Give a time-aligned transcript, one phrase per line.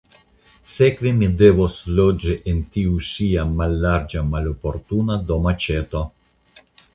[0.75, 6.03] Sekve mi devos loĝi en tiu ŝia mallarĝa maloportuna domaĉeto.